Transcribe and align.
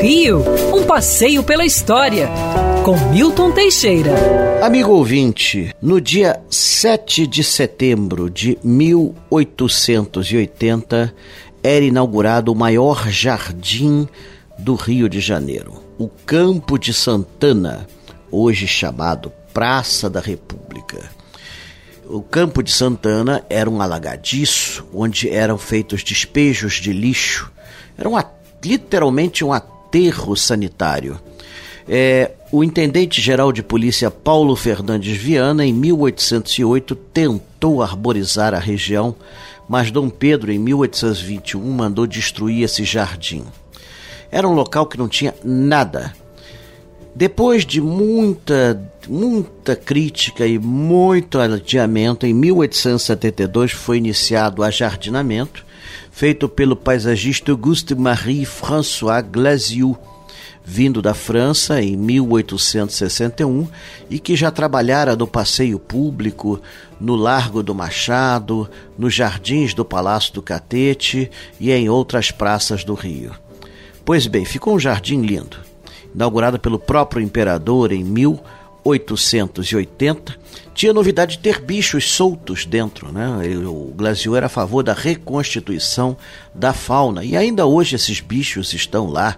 Rio, 0.00 0.42
um 0.74 0.84
passeio 0.84 1.42
pela 1.42 1.64
história, 1.64 2.28
com 2.84 2.96
Milton 3.10 3.50
Teixeira. 3.50 4.12
Amigo 4.62 4.92
ouvinte, 4.92 5.74
no 5.82 6.00
dia 6.00 6.40
7 6.48 7.26
de 7.26 7.42
setembro 7.42 8.30
de 8.30 8.56
1880 8.62 11.12
era 11.62 11.84
inaugurado 11.84 12.52
o 12.52 12.54
maior 12.54 13.08
jardim 13.08 14.06
do 14.58 14.76
Rio 14.76 15.08
de 15.08 15.20
Janeiro, 15.20 15.82
o 15.98 16.08
Campo 16.08 16.78
de 16.78 16.94
Santana, 16.94 17.88
hoje 18.30 18.66
chamado 18.66 19.30
Praça 19.52 20.08
da 20.08 20.20
República. 20.20 21.10
O 22.08 22.22
Campo 22.22 22.62
de 22.62 22.70
Santana 22.70 23.44
era 23.50 23.68
um 23.68 23.82
alagadiço 23.82 24.86
onde 24.94 25.28
eram 25.28 25.58
feitos 25.58 26.04
despejos 26.04 26.74
de 26.74 26.92
lixo. 26.92 27.50
Era 27.98 28.08
um, 28.08 28.16
literalmente 28.64 29.44
um 29.44 29.52
aterro 29.52 30.36
sanitário. 30.36 31.20
É, 31.88 32.32
o 32.50 32.64
intendente-geral 32.64 33.52
de 33.52 33.62
polícia 33.62 34.10
Paulo 34.10 34.56
Fernandes 34.56 35.16
Viana, 35.16 35.64
em 35.64 35.72
1808, 35.72 36.94
tentou 36.94 37.82
arborizar 37.82 38.54
a 38.54 38.58
região, 38.58 39.14
mas 39.68 39.90
Dom 39.90 40.08
Pedro, 40.08 40.52
em 40.52 40.58
1821, 40.58 41.60
mandou 41.70 42.06
destruir 42.06 42.64
esse 42.64 42.84
jardim. 42.84 43.44
Era 44.30 44.48
um 44.48 44.52
local 44.52 44.86
que 44.86 44.98
não 44.98 45.08
tinha 45.08 45.34
nada. 45.44 46.14
Depois 47.16 47.64
de 47.64 47.80
muita, 47.80 48.78
muita 49.08 49.74
crítica 49.74 50.46
e 50.46 50.58
muito 50.58 51.38
adiamento, 51.38 52.26
em 52.26 52.34
1872 52.34 53.72
foi 53.72 53.96
iniciado 53.96 54.60
o 54.60 54.62
ajardinamento, 54.62 55.64
feito 56.10 56.46
pelo 56.46 56.76
paisagista 56.76 57.52
Auguste 57.52 57.94
Marie 57.94 58.44
François 58.44 59.24
Glasiou, 59.26 59.96
vindo 60.62 61.00
da 61.00 61.14
França 61.14 61.80
em 61.80 61.96
1861 61.96 63.66
e 64.10 64.18
que 64.18 64.36
já 64.36 64.50
trabalhara 64.50 65.16
no 65.16 65.26
passeio 65.26 65.78
público, 65.78 66.60
no 67.00 67.16
Largo 67.16 67.62
do 67.62 67.74
Machado, 67.74 68.68
nos 68.98 69.14
jardins 69.14 69.72
do 69.72 69.86
Palácio 69.86 70.34
do 70.34 70.42
Catete 70.42 71.30
e 71.58 71.72
em 71.72 71.88
outras 71.88 72.30
praças 72.30 72.84
do 72.84 72.92
Rio. 72.92 73.32
Pois 74.04 74.26
bem, 74.26 74.44
ficou 74.44 74.74
um 74.74 74.78
jardim 74.78 75.22
lindo. 75.22 75.64
Inaugurado 76.16 76.58
pelo 76.58 76.78
próprio 76.78 77.22
imperador 77.22 77.92
em 77.92 78.02
1880, 78.02 80.34
tinha 80.74 80.90
novidade 80.90 81.36
de 81.36 81.42
ter 81.42 81.60
bichos 81.60 82.10
soltos 82.10 82.64
dentro. 82.64 83.12
Né? 83.12 83.26
O 83.66 83.92
Glasiou 83.94 84.34
era 84.34 84.46
a 84.46 84.48
favor 84.48 84.82
da 84.82 84.94
reconstituição 84.94 86.16
da 86.54 86.72
fauna 86.72 87.22
e 87.22 87.36
ainda 87.36 87.66
hoje 87.66 87.96
esses 87.96 88.20
bichos 88.20 88.72
estão 88.72 89.10
lá. 89.10 89.36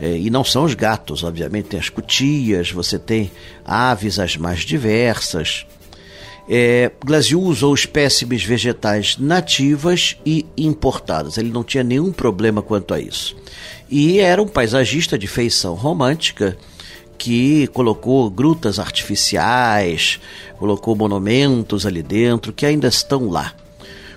É, 0.00 0.16
e 0.16 0.30
não 0.30 0.44
são 0.44 0.62
os 0.62 0.74
gatos, 0.74 1.24
obviamente, 1.24 1.70
tem 1.70 1.80
as 1.80 1.88
cutias, 1.88 2.70
você 2.70 2.96
tem 2.96 3.32
aves 3.64 4.20
as 4.20 4.36
mais 4.36 4.60
diversas. 4.60 5.66
É, 6.48 6.90
Glasiou 7.04 7.42
usou 7.42 7.74
espécimes 7.74 8.42
vegetais 8.42 9.18
nativas 9.18 10.16
e 10.24 10.46
importadas. 10.56 11.36
Ele 11.36 11.50
não 11.50 11.62
tinha 11.62 11.84
nenhum 11.84 12.10
problema 12.10 12.62
quanto 12.62 12.94
a 12.94 13.00
isso. 13.00 13.36
E 13.90 14.18
era 14.18 14.42
um 14.42 14.48
paisagista 14.48 15.18
de 15.18 15.26
feição 15.26 15.74
romântica 15.74 16.56
que 17.18 17.66
colocou 17.68 18.30
grutas 18.30 18.78
artificiais, 18.78 20.20
colocou 20.56 20.94
monumentos 20.94 21.84
ali 21.84 22.02
dentro 22.02 22.52
que 22.52 22.64
ainda 22.64 22.88
estão 22.88 23.28
lá. 23.28 23.54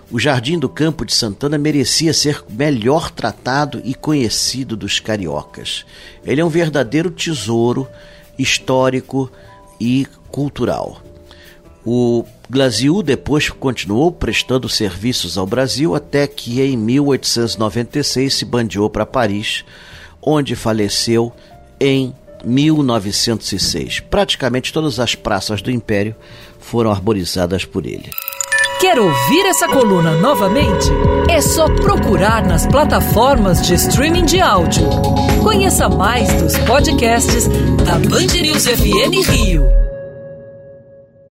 O 0.09 0.19
Jardim 0.19 0.59
do 0.59 0.69
Campo 0.69 1.05
de 1.05 1.13
Santana 1.13 1.57
merecia 1.57 2.13
ser 2.13 2.43
melhor 2.49 3.09
tratado 3.09 3.81
e 3.83 3.93
conhecido 3.95 4.75
dos 4.75 4.99
cariocas. 4.99 5.85
Ele 6.23 6.41
é 6.41 6.45
um 6.45 6.49
verdadeiro 6.49 7.09
tesouro 7.09 7.87
histórico 8.37 9.31
e 9.79 10.05
cultural. 10.29 11.01
O 11.85 12.23
Glasiou 12.49 13.01
depois 13.01 13.49
continuou 13.49 14.11
prestando 14.11 14.69
serviços 14.69 15.37
ao 15.37 15.47
Brasil 15.47 15.95
até 15.95 16.27
que 16.27 16.61
em 16.61 16.77
1896 16.77 18.33
se 18.33 18.45
bandeou 18.45 18.89
para 18.89 19.05
Paris, 19.05 19.65
onde 20.21 20.55
faleceu 20.55 21.33
em 21.79 22.13
1906. 22.45 23.99
Praticamente 24.01 24.71
todas 24.71 24.99
as 24.99 25.15
praças 25.15 25.61
do 25.61 25.71
Império 25.71 26.15
foram 26.59 26.91
arborizadas 26.91 27.65
por 27.65 27.85
ele. 27.85 28.09
Quer 28.79 28.99
ouvir 28.99 29.45
essa 29.45 29.67
coluna 29.67 30.17
novamente? 30.17 30.89
É 31.29 31.39
só 31.39 31.67
procurar 31.67 32.43
nas 32.43 32.65
plataformas 32.65 33.61
de 33.61 33.75
streaming 33.75 34.25
de 34.25 34.41
áudio. 34.41 34.83
Conheça 35.43 35.87
mais 35.87 36.31
dos 36.41 36.57
podcasts 36.59 37.47
da 37.85 37.99
Band 37.99 38.41
News 38.41 38.65
FM 38.65 39.29
Rio. 39.29 39.90